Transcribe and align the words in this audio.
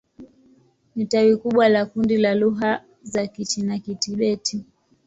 Ni 0.95 1.05
tawi 1.05 1.37
kubwa 1.37 1.69
la 1.69 1.85
kundi 1.85 2.17
la 2.17 2.35
lugha 2.35 2.83
za 3.03 3.25
Kichina-Kitibet. 3.27 4.63